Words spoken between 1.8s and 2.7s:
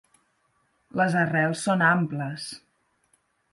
amples.